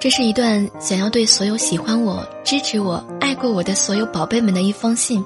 [0.00, 5.24] 这是一段想要对所有喜欢我、支持我、爱过我的所有宝贝们的一封信。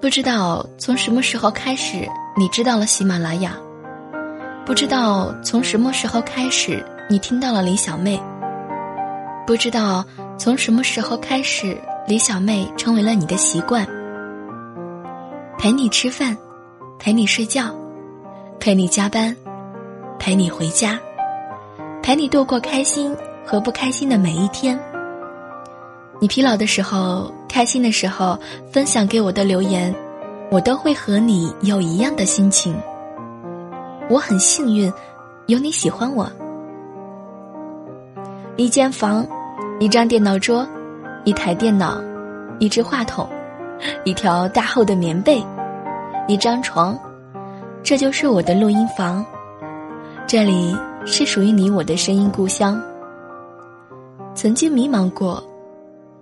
[0.00, 3.52] 不知道从什么时候开始，你知道了喜马拉雅；
[4.64, 8.18] 不知道从什么时候开始，你听到了李小妹；
[9.46, 10.04] 不知道
[10.36, 13.86] 从什么时候开始，李小妹成为了你的习惯。
[15.56, 16.36] 陪你吃饭，
[16.98, 17.72] 陪你睡觉，
[18.58, 19.34] 陪你加班，
[20.18, 20.98] 陪你回家。
[22.06, 23.12] 陪你度过开心
[23.44, 24.78] 和不开心的每一天。
[26.20, 28.38] 你疲劳的时候、开心的时候，
[28.70, 29.92] 分享给我的留言，
[30.48, 32.80] 我都会和你有一样的心情。
[34.08, 34.92] 我很幸运，
[35.46, 36.30] 有你喜欢我。
[38.54, 39.26] 一间房，
[39.80, 40.64] 一张电脑桌，
[41.24, 42.00] 一台电脑，
[42.60, 43.28] 一支话筒，
[44.04, 45.44] 一条大厚的棉被，
[46.28, 46.96] 一张床，
[47.82, 49.26] 这就是我的录音房。
[50.24, 50.72] 这里。
[51.06, 52.82] 是属于你我的声音故乡。
[54.34, 55.42] 曾经迷茫过，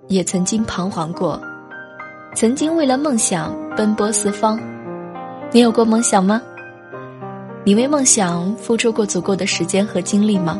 [0.07, 1.41] 也曾经彷徨过，
[2.35, 4.59] 曾经为了梦想奔波四方。
[5.51, 6.41] 你有过梦想吗？
[7.63, 10.59] 你为梦想付出过足够的时间和精力吗？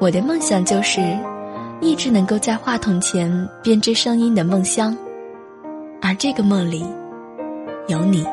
[0.00, 1.00] 我的梦想就是
[1.80, 4.96] 一直能够在话筒前编织声音的梦乡，
[6.00, 6.84] 而这个梦里
[7.88, 8.26] 有你。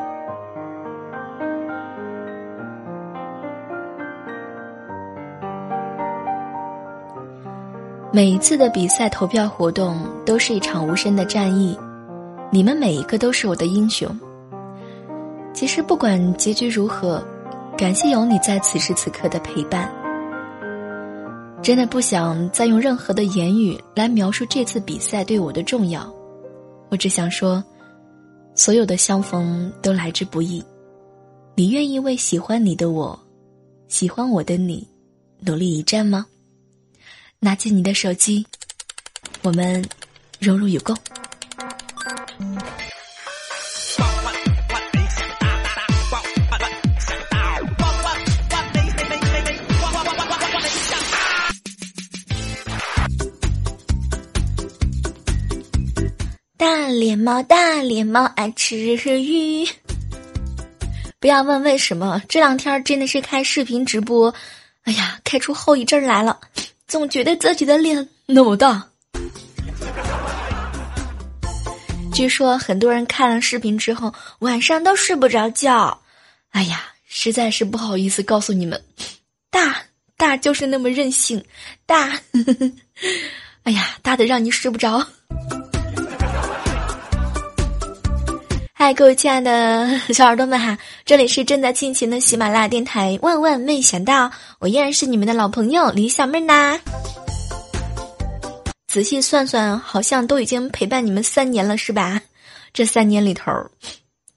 [8.14, 11.74] 每一次的比赛投票活动都是一场无声的战役，
[12.50, 14.06] 你们每一个都是我的英雄。
[15.54, 17.26] 其实不管结局如何，
[17.74, 19.90] 感谢有你在此时此刻的陪伴。
[21.62, 26.12] 真的不想再用任何的言语来描述这次比赛对我的重要，
[26.90, 27.64] 我只想说，
[28.54, 30.62] 所有的相逢都来之不易。
[31.54, 33.18] 你愿意为喜欢你的我，
[33.88, 34.86] 喜欢我的你，
[35.40, 36.26] 努力一战吗？
[37.44, 38.46] 拿起你的手机，
[39.42, 39.84] 我们
[40.38, 40.96] 荣辱与共。
[56.56, 58.78] 大脸猫，大脸猫爱吃
[59.20, 59.68] 鱼。
[61.18, 64.32] 不要问为什么，这两天真的是开视频直播，
[64.84, 66.38] 哎呀，开出后遗症来了。
[66.92, 68.86] 总觉得自己的脸那么大。
[72.12, 76.02] 据说很多人看了视频之后晚上都睡不着觉。
[76.50, 78.78] 哎呀，实在是不好意思告诉你们，
[79.50, 79.82] 大
[80.18, 81.42] 大就是那么任性，
[81.86, 82.12] 大，
[83.64, 85.02] 哎呀，大的让你睡不着。
[88.84, 93.16] 嗨，各位亲爱的小耳朵们哈，这里是正在进行的喜马拉雅电台。
[93.22, 94.28] 万万没想到，
[94.58, 96.76] 我依然是你们的老朋友李小妹呐。
[98.88, 102.20] 仔细算算，好像都已经陪伴你们三年了，是吧？
[102.72, 103.52] 这三年里头，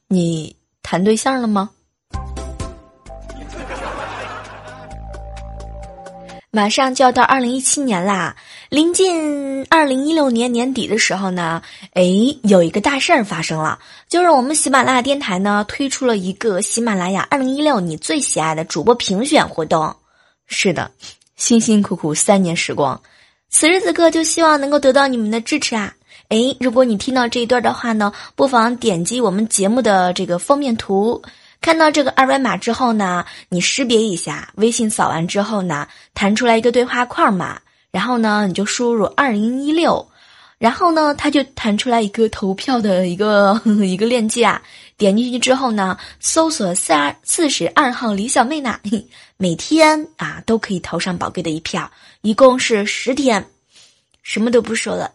[0.10, 1.72] 你谈对象了吗？
[6.52, 8.36] 马上就要到二零一七年啦。
[8.70, 11.62] 临近二零一六年年底的时候呢，
[11.94, 12.04] 哎，
[12.44, 13.78] 有一个大事儿发生了，
[14.10, 19.96] 就是我们喜马拉雅电台呢推出了一个喜马拉雅二零一六你最喜爱的主播评选活动。
[20.48, 20.90] 是的，
[21.36, 23.00] 辛辛苦苦三年时光，
[23.50, 25.94] 此时此刻就希望能够得到你们的支持啊！
[26.30, 31.22] 哎，如果你听到这一段的话呢，不妨点击我们节目的这个封面图，
[31.62, 37.60] 看到这个二维码之后呢，你识别一下，微信扫完之后呢，弹出来一个对话框嘛。
[37.96, 40.06] 然后呢，你就输入二零一六，
[40.58, 44.62] 然后呢，它就弹出来一个投票的一个 一个链接啊。
[44.98, 48.78] 点进去之后呢，搜索四二四十二号李小妹呢，
[49.38, 51.90] 每天啊都可以投上宝贵的一票，
[52.20, 53.46] 一共是十天。
[54.24, 55.10] 什么都不说了，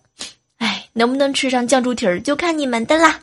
[0.57, 3.21] 哎，能不能吃上酱猪蹄儿就看你们的啦。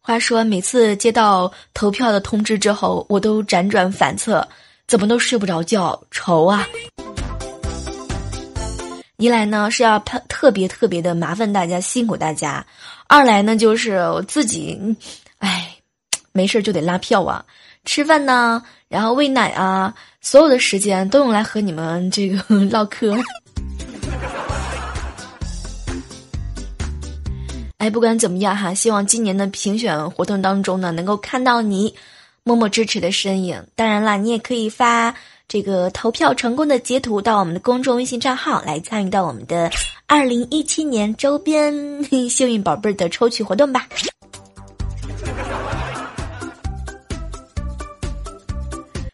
[0.00, 4.44] 话说，每次接到投票的通知之后，我都辗转反侧。
[4.86, 6.66] 怎么都睡不着觉，愁啊！
[9.16, 12.64] 一来呢是要特特别特别的麻烦大家，辛苦大家；
[13.08, 14.78] 二来呢就是我自己，
[15.38, 15.76] 哎，
[16.32, 17.44] 没事就得拉票啊，
[17.84, 23.16] 吃饭呢，然后喂奶啊，所有的时间都用来和你们这个 唠嗑。
[27.78, 31.94] 哎，不管怎么样哈，希望今年的评选活动当中呢，能够看到你。
[32.46, 35.14] 默默支持的身影，当然啦，你也可以发
[35.48, 39.70] 这个投票成功的截图到我们的公众微信账号来参与到我们的
[40.06, 41.74] 二零一七年周边
[42.28, 43.88] 幸运宝贝的抽取活动吧。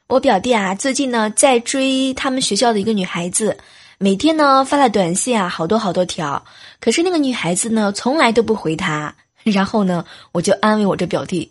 [0.09, 3.57] 我表弟啊，最近呢在追他们学校的一个女孩子，
[3.99, 6.45] 每天呢发了短信啊，好多好多条。
[6.81, 9.15] 可是那个女孩子呢，从来都不回他。
[9.45, 11.51] 然后呢，我就安慰我这表弟，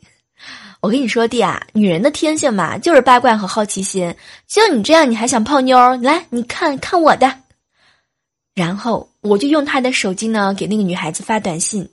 [0.81, 4.15] 我跟你说弟啊，女人的天性嘛，就是八卦和好奇心。
[4.47, 5.77] 就你这样，你还想泡妞？
[5.97, 7.41] 来，你看看我的。
[8.55, 11.89] 然后我就用他的手机呢，给那个女孩子发短信：“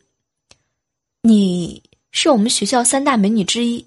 [1.23, 3.87] 你是我们学校三大美女之一，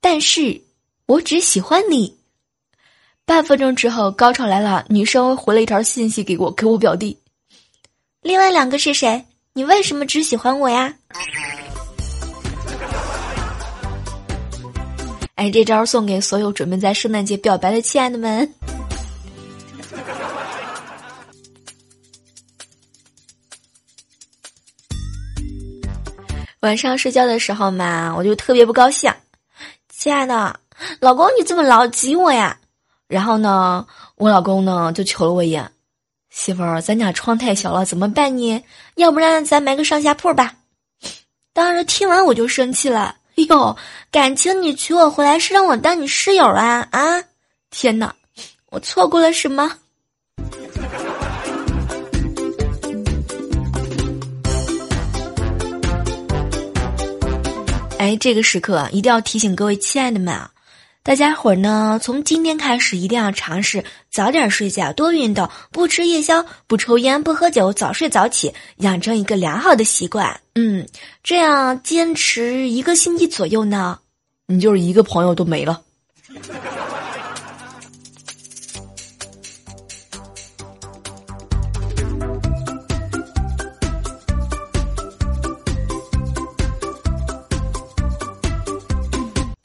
[0.00, 0.60] 但是。”
[1.06, 2.16] 我只喜欢你。
[3.26, 7.18] 半分钟之后，高潮来了，女生回了一条信息给我，给我表弟。
[8.22, 9.26] 另外两个是谁？
[9.52, 10.94] 你为什么只喜欢我呀？
[15.42, 18.48] 哎，这招送给所有准备在圣诞节表白的亲爱的们。
[26.60, 29.12] 晚上睡觉的时候嘛，我就特别不高兴，
[29.88, 30.60] 亲爱的。
[31.00, 32.60] 老公，你怎么老挤我呀？
[33.08, 33.84] 然后呢，
[34.14, 35.72] 我老公呢就瞅了我一眼，
[36.30, 38.64] 媳妇儿，咱家窗太小了，怎么办呢？
[38.94, 40.54] 要不然咱买个上下铺吧。
[41.52, 43.76] 当时听完我就生气了，哟，
[44.10, 47.24] 感情你娶我回来是让我当你室友啊啊！
[47.70, 48.14] 天哪，
[48.70, 49.72] 我错过了什么？
[57.98, 60.51] 哎，这个时刻一定要提醒各位亲爱的们啊！
[61.04, 70.40] 大家伙儿呢，从今天开始一定要尝试早点睡觉，多运动，不吃夜宵，不抽烟，不喝酒，早睡早起，养成一个良好的习惯。
[70.54, 70.86] 嗯，
[71.24, 73.98] 这样坚持一个星期左右呢，
[74.46, 75.82] 你就是一个朋友都没了。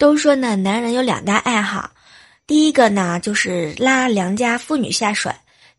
[0.07, 1.91] 都说呢，男人有两大爱好，
[2.47, 5.29] 第一个呢就是拉良家妇女下水，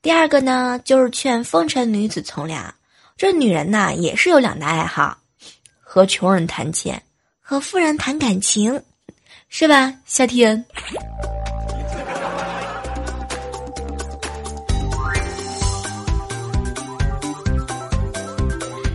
[0.03, 2.75] 第二个呢就是劝风尘女子从良。
[3.17, 5.17] 这女人呢也是有两大爱好，
[5.81, 7.03] 和穷人谈钱，
[7.41, 8.79] 和富人谈感情，
[9.49, 9.95] 是吧？
[10.05, 10.63] 夏天。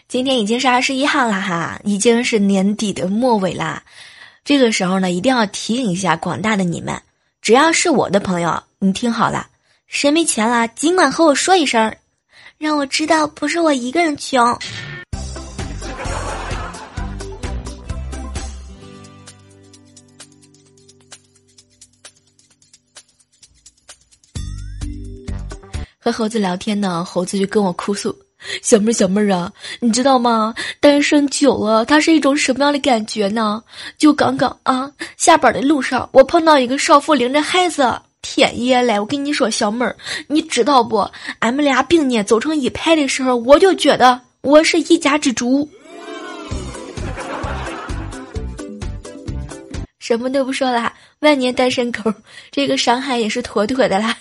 [0.07, 3.81] 今天已经是二十一号了哈，已经是年底的末尾啦。
[4.45, 7.01] 这个时候呢，一定要提醒一下广大的你们，
[7.41, 9.47] 只要是我的朋友，你听好了，
[9.87, 11.95] 谁没钱了，尽管和我说一声，
[12.57, 14.59] 让我知道不是我一个人穷。
[25.97, 28.13] 和猴子聊天呢，猴子就跟我哭诉。
[28.61, 30.53] 小妹儿，小妹儿啊，你知道吗？
[30.79, 33.63] 单身久了，它是一种什么样的感觉呢？
[33.97, 38.99] 就刚刚啊，下班的路上，我碰到一个少妇领着孩子，天爷嘞！
[38.99, 39.95] 我跟你说，小妹儿，
[40.27, 41.09] 你知道不？
[41.39, 45.67] 俺们俩并肩走成一排的时候，我就觉得我是一家之主。
[49.99, 52.13] 什么都不说了，万年单身狗，
[52.51, 54.17] 这个伤害也是妥妥的啦。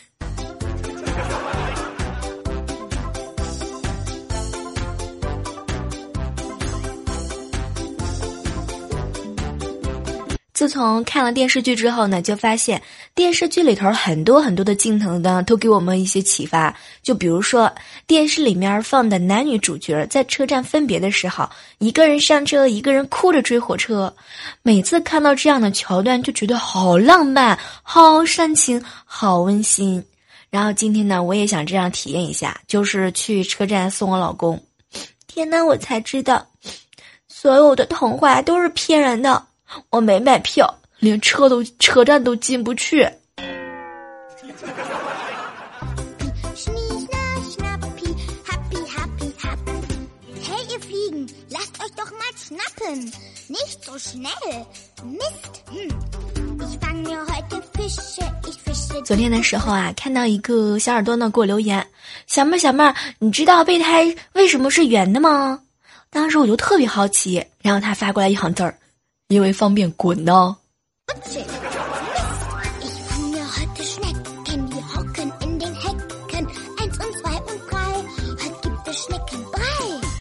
[10.62, 12.80] 自从看了电视剧之后呢，就发现
[13.16, 16.72] 电视剧里头很多很多的镜头呢，都给我们一些启发。
[17.02, 17.68] 就比如说
[18.06, 24.14] 电视里面放的男女主角在车站分别的时候，一个人上车，一个人哭着追火车。
[24.62, 30.00] 每次看到这样的桥段，就觉得好浪漫、好煽情、好温馨。
[30.48, 34.62] 然后今天呢，我也想这样体验一下，就是去车站送我老公。
[35.26, 36.46] 天呐，我才知道，
[37.26, 39.44] 所有的童话都是骗人的。
[39.90, 43.08] 我没买票，连车都车站都进不去。
[59.04, 61.84] 昨天的时候啊，看到一个小耳朵呢给我留言，
[62.26, 65.60] 小妹儿小妹儿，你知道备胎为什么是圆的吗？
[66.08, 68.78] 当时我就特别好奇，然后他发过来一行字儿。
[69.32, 70.54] 因为方便滚呢。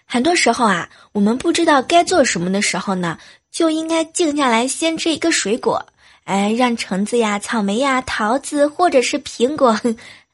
[0.06, 3.18] 很多时候啊，我们不知道该做什么的时候呢，
[3.52, 5.86] 就应该静下来，先吃一个水果，
[6.24, 9.78] 哎，让橙子呀、草莓呀、桃子或者是苹果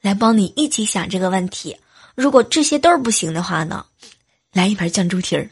[0.01, 1.75] 来帮你一起想这个问题。
[2.15, 3.85] 如果这些都是不行的话呢，
[4.53, 5.49] 来一盘酱猪蹄儿。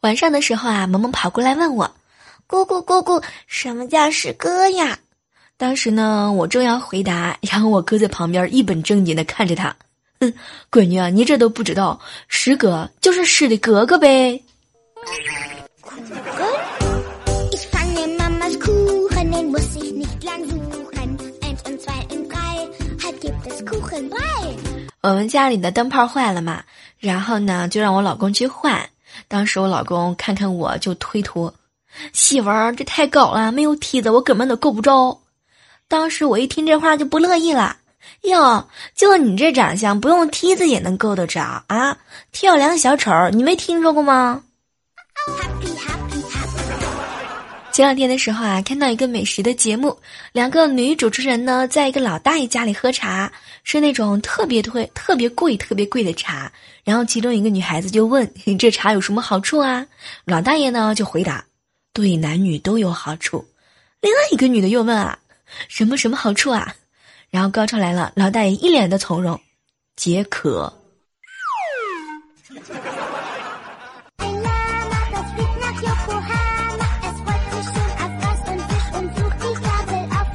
[0.00, 1.90] 晚上的时候啊，萌萌跑过来问我
[2.48, 4.98] ：“姑姑姑姑，什么叫诗歌呀？”
[5.58, 9.76] 当时呢，我正要回答，然后我哥在旁边一本正经的看着他，
[10.20, 10.32] 哼，
[10.70, 14.42] 闺女啊，你这都不知道，诗歌就是诗的哥哥呗。
[25.02, 26.62] 我们家里的灯泡坏了嘛，
[26.98, 28.88] 然后呢，就让我老公去换。
[29.28, 31.52] 当时我老公看看我就推脱，
[32.12, 35.20] 媳妇儿这太高了，没有梯子我根本都够不着。
[35.88, 37.76] 当时我一听这话就不乐意了，
[38.22, 41.96] 哟，就你这长相，不用梯子也能够得着啊？
[42.30, 44.42] 跳梁小丑，你没听说过吗？
[47.72, 49.96] 前两天的时候啊，看到一个美食的节目，
[50.32, 53.32] 两个女主持人呢，在一个老大爷家里喝茶，
[53.64, 56.52] 是那种特别特特别贵、特别贵的茶。
[56.84, 59.86] 然后其中一个女孩子就问：“这茶有什么好处啊？”
[60.24, 61.44] 老大爷呢就回答
[61.92, 63.46] ：“对男女都有好处。”
[64.00, 65.18] 另外一个女的又问：“啊？”
[65.68, 66.74] 什么什么好处啊？
[67.28, 69.40] 然后高潮来了，老大爷一脸的从容，
[69.96, 70.72] 解渴。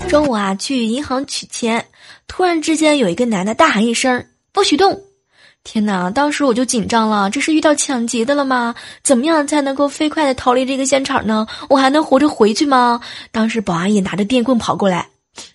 [0.10, 1.86] 中午啊，去银行取钱，
[2.36, 5.01] 突然之间有一个男的大喊一声：“不许动！”
[5.63, 6.10] 天哪！
[6.10, 8.75] 当时我就紧张了，这是遇到抢劫的了吗？
[9.04, 11.48] 怎么样才能够飞快的逃离这个现场呢？
[11.70, 13.00] 我还能活着回去吗？
[13.32, 15.08] 当时保安也拿着电棍跑过来，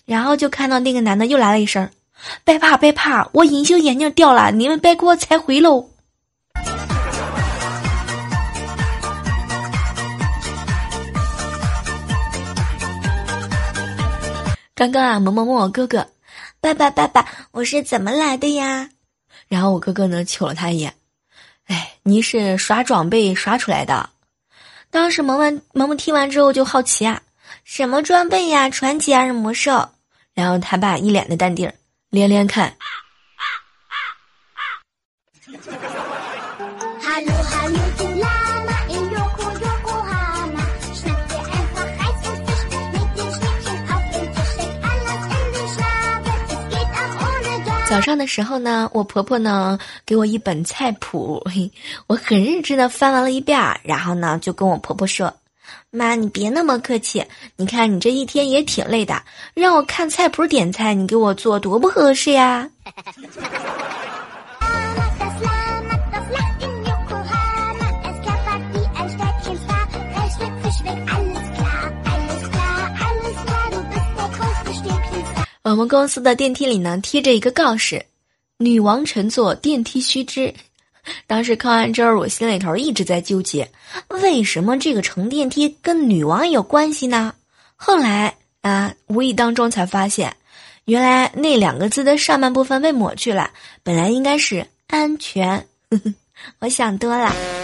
[0.07, 1.87] 然后就看到那个男的又来了一声
[2.45, 5.85] ：“别怕，别怕，我隐形眼镜掉了，你们别给我踩毁喽。”
[14.75, 16.07] 刚刚啊，萌萌问我哥哥
[16.61, 18.90] ：“爸爸，爸爸，我是怎么来的呀？”
[19.49, 20.95] 然后我哥哥呢，瞅了他一眼，
[21.67, 24.11] 哎，你是刷装备刷出来的。
[24.90, 27.23] 当时萌萌萌萌听完之后就好奇啊，
[27.64, 28.69] 什么装备呀？
[28.69, 29.88] 传奇还是魔兽？
[30.35, 31.73] 然后他爸一脸的淡定，
[32.11, 32.76] 连连看。
[47.91, 51.43] 早上的时候呢，我婆婆呢给我一本菜谱，
[52.07, 55.35] 我很认真的翻完了一遍，然后呢就跟我婆婆说
[55.91, 57.25] ：“妈，你别那么客气，
[57.57, 59.21] 你看你这一天也挺累的，
[59.55, 62.71] 让我看菜谱点菜，你给我做多不合适呀。
[75.71, 78.05] ”我们公司的电梯里呢贴着一个告示
[78.59, 80.53] ：“女王乘坐电梯须知。
[81.29, 83.71] ”当时看完之后，我心里头一直在纠结，
[84.09, 87.33] 为什么这个乘电梯跟女王有关系呢？
[87.77, 90.35] 后来啊，无意当中才发现，
[90.87, 93.53] 原来那两个字的上半部分被抹去了，
[93.85, 95.69] 本来应该是安全。
[96.59, 97.60] 我想多了。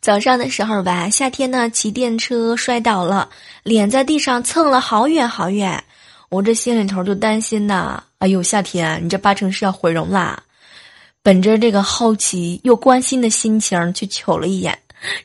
[0.00, 3.28] 早上的时候吧，夏天呢骑电车摔倒了，
[3.62, 5.84] 脸在地上蹭了好远好远，
[6.30, 8.02] 我这心里头就担心呐。
[8.18, 10.42] 哎呦，夏天你这八成是要毁容啦！
[11.22, 14.78] 本着这个好奇又关心的心情去瞅了一眼，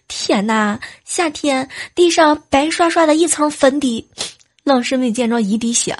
[0.10, 4.06] 天呐，夏天地上白刷刷的一层粉底，
[4.66, 5.98] 愣是没见着一滴血。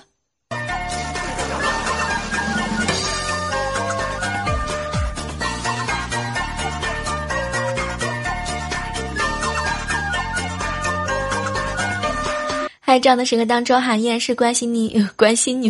[12.96, 15.70] 在这样的时刻当中，哈，依然是关心你，关心你，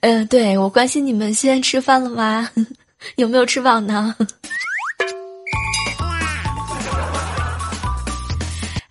[0.00, 2.50] 嗯， 对我关心你们，现在吃饭了吗？
[3.14, 4.16] 有没有吃饱呢？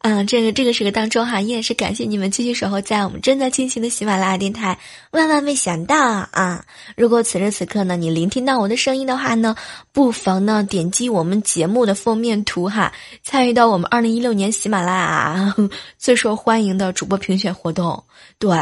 [0.03, 4.77] 嗯，这个这个时刻当中哈，依然是感谢你们继续守候在我们正在进行的喜马拉雅电台。
[5.11, 6.65] 万万没想到啊！
[6.97, 9.55] 如果此时此刻呢，你聆听到我的声音的话呢，
[9.93, 12.91] 不妨呢点击我们节目的封面图哈，
[13.23, 15.55] 参与到我们二零一六年喜马拉雅
[15.97, 18.03] 最受欢迎的主播评选活动。
[18.37, 18.57] 对，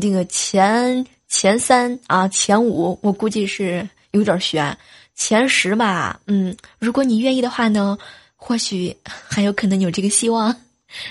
[0.00, 4.78] 那个前前三啊，前五我估计是有点悬，
[5.16, 7.98] 前十吧，嗯，如果你愿意的话呢，
[8.36, 10.54] 或许还有可能有这个希望。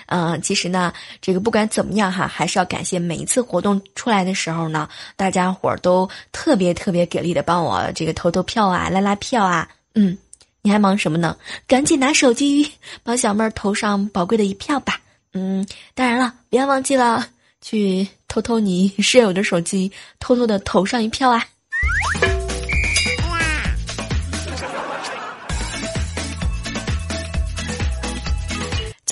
[0.07, 9.67] 嗯，其实呢，这个不管怎么样哈，还是要感谢每一次活动出来的时候呢，大家伙儿都特别特别给力的帮我这个投投票啊，拉拉票啊。
[9.95, 10.17] 嗯，
[10.61, 11.37] 你还忙什么呢？
[11.67, 12.71] 赶紧拿手机
[13.03, 14.99] 帮小妹儿投上宝贵的一票吧。
[15.33, 17.27] 嗯，当然了，不要忘记了
[17.61, 18.07] 去。
[18.25, 21.45] 偷偷你室友的手机，偷偷的投上一票啊！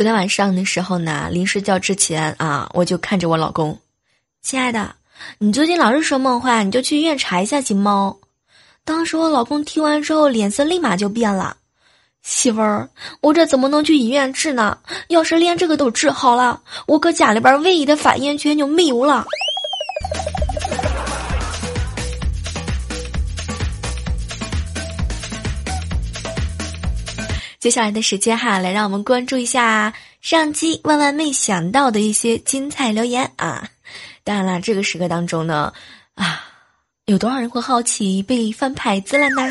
[0.02, 3.78] 昨天晚上的时候呢，临睡觉之前啊，我就看着我老公，
[4.42, 4.96] 亲爱的，
[5.38, 8.16] 你最近老是说梦话，你就去医院查一下行吗？
[8.84, 11.56] 当时我老公听完之后，脸色立马就变了。
[12.24, 12.90] 媳妇儿，
[13.22, 14.76] 我这怎么能去医院治呢？
[15.10, 19.24] 要是连这个都治好了，我搁家里边唯一的发言权就没有了。
[27.62, 33.70] 接下来的时间哈，来让我们关注一下上期万万没想到的一些精彩留言啊！
[34.24, 35.72] 当然了，这个时刻当中呢，
[36.16, 36.44] 啊，
[37.06, 39.48] 有多少人会好奇被翻牌子了呢？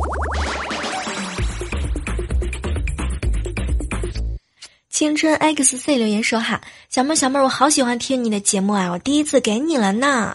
[5.04, 10.34] 青春 X C 留言说哈，小妹儿小妹儿，我好喜欢听你的节目啊，我第一次给你了呢。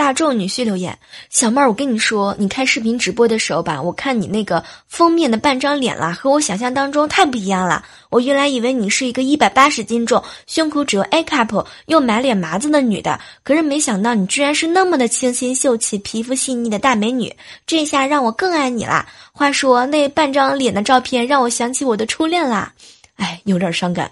[0.00, 7.84] 大众女婿留言：小妹儿，我跟你说，你开视频直播的时候吧，我看你那个封面的半张脸啦，和我想象当中太不一样了。
[8.08, 17.30] 我原来以为你是一个一百八十斤重、胸口只有 A cup 又满脸麻子的女的，可是没想到你居然是那么的清新秀气、皮肤细腻的大美女。
[17.66, 19.06] 这下让我更爱你啦。
[19.32, 22.72] 话说那半张脸的照片让我想起我的初恋啦，
[23.16, 24.10] 哎，有点伤感。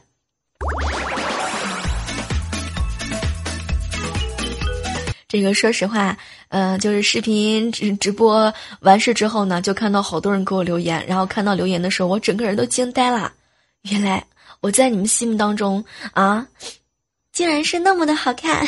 [5.30, 6.16] 这个说实话，
[6.48, 13.30] 呃，就是视频直直播完事之后呢，就看到好多人给我留言，然后看到留言的时候，我整个人都惊呆了。
[13.82, 14.24] 原来
[14.60, 16.46] 我在你们心目当中啊，
[17.30, 18.66] 竟然是那么的好看。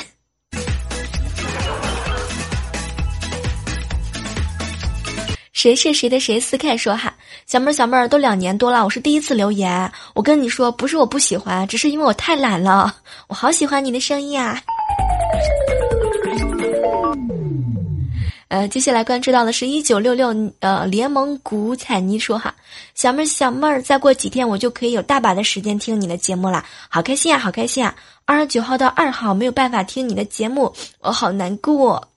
[5.55, 6.39] 谁是谁的谁？
[6.39, 7.15] 思凯说哈，
[7.47, 9.91] 小妹儿小妹儿都两年多了，我是第一次留言。
[10.13, 12.95] 我跟你说，不是我不喜欢，只是因为我太懒了。
[13.29, 14.63] 我好喜欢你的声音啊。
[18.51, 22.53] 呃，接下来关注到的是一九六六呃联盟古彩妮说哈，
[22.97, 27.95] 小妹儿小妹儿，再过几天我就可以有大把的时间听你的节目啦，好开心啊，好开心啊！
[28.25, 32.09] 二十九号到二号没有办法听你的节目，我好难过。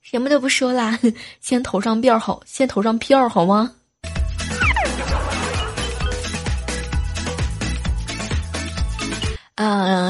[0.00, 0.98] 什么都不说啦，
[1.42, 3.72] 先投上票好，先投上票好吗？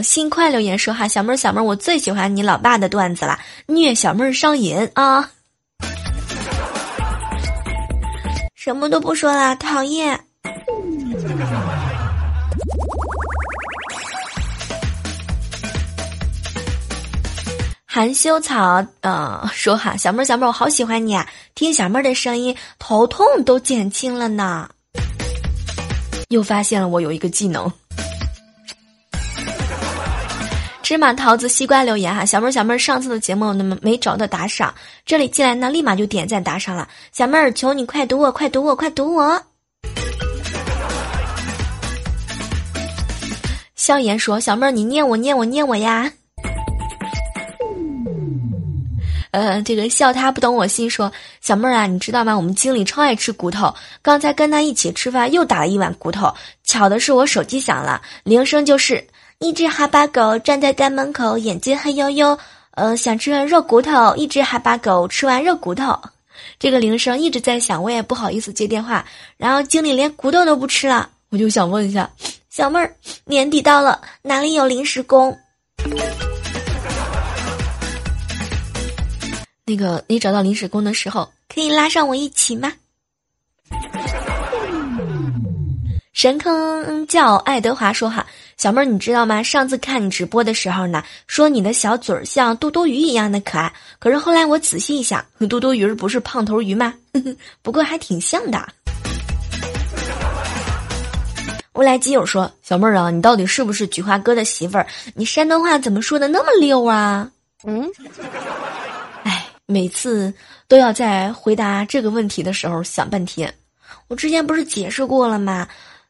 [0.02, 5.30] 嗯，新快留言说哈，小妹儿小妹儿，我最喜欢你老爸的段子了，虐小妹儿上瘾啊！
[8.56, 10.18] 什么都不说了，讨厌。
[17.86, 21.24] 含羞草，呃，说哈，小妹儿小妹儿，我好喜欢你啊！
[21.54, 24.68] 听小妹儿的声音，头痛都减轻了呢。
[26.30, 27.72] 又发现了我有一个技能。
[30.92, 34.74] 芝麻桃子西瓜留言哈，小妹儿小妹儿，上次的节目那么没找到打赏，
[35.06, 39.42] 这里进来呢立马就点赞打赏了，小妹儿求你快读我，快读我，快读我。
[43.74, 46.12] 萧炎说：“小妹儿你念我念我念我呀。”
[49.32, 52.36] 呃，这个笑他不懂我心说：“小妹儿啊，你知道吗？
[52.36, 56.30] 我们经理超爱吃骨头，刚才跟他一起吃饭又打了一碗骨头。
[56.64, 59.02] 巧的是我手机响了，铃声就是。”
[59.42, 62.38] 一只哈巴狗站在家门口，眼睛黑黝黝，
[62.70, 64.14] 呃，想吃肉骨头。
[64.14, 66.00] 一只哈巴狗吃完肉骨头，
[66.60, 69.04] 这个铃声一直在响，我也不好意思接电话。
[69.36, 72.08] 然后经理连骨头都不吃了，我就想问一下，
[72.50, 75.36] 小妹儿，年底到了，哪里有临时工？
[79.66, 82.72] 那个，你找到临时工的时候，可以拉上我一起吗？
[86.12, 88.24] 神坑叫爱德华说哈，
[88.62, 89.42] 小妹儿你知道吗？
[89.42, 93.72] 上次看你直播的时候呢，说你的小嘴儿像多多鱼一样的可爱。
[93.98, 95.20] 可是后来我仔细一想，
[95.50, 96.94] 多多鱼不是胖头鱼吗？
[97.60, 98.64] 不过还挺像的。
[101.72, 104.86] 未来基友说，小妹儿啊，你到底是不是菊花哥的媳妇儿？
[105.16, 107.28] 你山东话怎么说的那么溜啊？
[107.64, 107.90] 嗯，
[109.24, 110.32] 哎，每次
[110.68, 113.52] 都要在回答这个问题的时候想半天。
[114.06, 115.66] 我之前不是解释过了吗？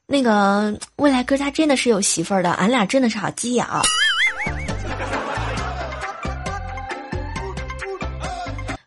[0.07, 3.65] 那个未来哥他真的是有媳妇儿的，俺俩真的是好基友。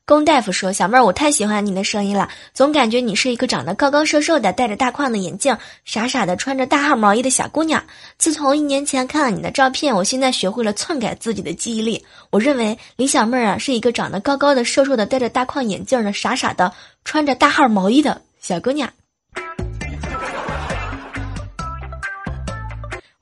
[0.08, 7.84] 龚大夫说：“小妹儿，我太喜欢你的声音了，总感觉你是一个长得高高瘦瘦的、戴着大框的眼镜、傻傻的穿着大号毛衣的小姑娘。
[8.20, 12.06] 自从一年前看了你的照片，我现在学会了篡改自己的记忆力。
[12.30, 16.72] 我认为李小妹儿啊是一个长得高高的、瘦瘦的、戴着大框眼镜的、傻傻的、
[17.04, 18.88] 穿着大号毛衣的小姑娘。”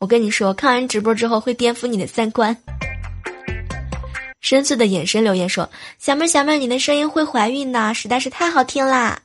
[0.03, 2.57] 我跟你说，看完直播之后会颠覆你的三观。
[4.41, 9.17] 深邃的眼神留言说：“小妹儿，小妹儿，你的声音会怀孕呢，实在是太好听啦！”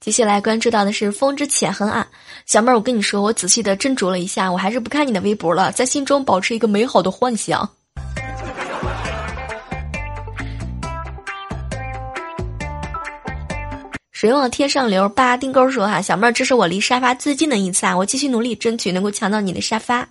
[0.00, 2.08] 接下来关注到的是风之浅痕啊，
[2.46, 7.68] 小妹儿，我跟你说，我仔细的斟酌了一下，我还是不看你的微博了，在心中保持一个美好的幻想。
[14.20, 20.06] 水往天上流，八丁钩说哈，小妹儿，这是我离沙发最近的一次啊，我继续努力，争取能够抢到你的沙发。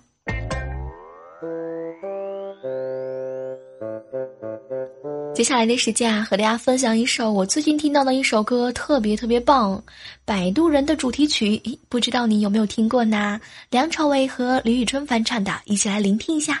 [5.32, 9.78] 接下来的时间啊，和大家分享一首我最近听到的一首歌，特别特别棒，
[10.24, 13.40] 《摆渡人》的主题曲，不知道你有没有听过呢？
[13.70, 16.60] 梁朝伟和李宇春翻唱的，一起来聆听一下。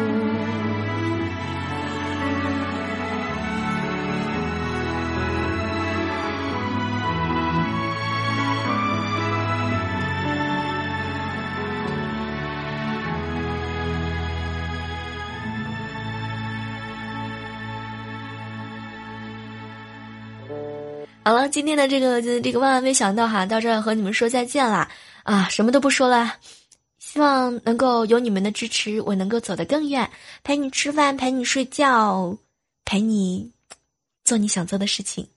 [21.23, 24.89] 好了，今天的这个这个万万没想到哈，到这儿和你们说再见啦！
[25.21, 26.33] 啊，什么都不说了，
[26.97, 30.09] 希望能够有你们的支持，我能够走得更远，
[30.43, 32.35] 陪你吃饭，陪你睡觉，
[32.85, 33.51] 陪你
[34.25, 35.27] 做你想做的事情。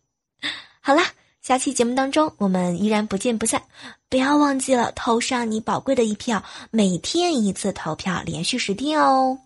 [0.80, 1.02] 好了，
[1.42, 3.62] 下期节目当中我们依然不见不散，
[4.08, 9.38] 不要忘记了投上你宝贵的一票，每天一次投票，连续十天哦。